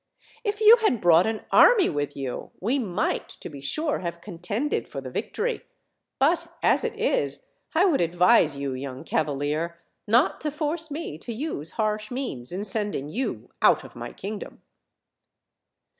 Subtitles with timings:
[0.43, 4.87] If you had brought an army with you, we might, to be sure, have contended
[4.87, 5.61] for the victory;
[6.17, 9.77] but as it is, 1 would advise you, young cavalier,
[10.07, 14.63] not to force me to use harsh means in sending you out of my kingdom."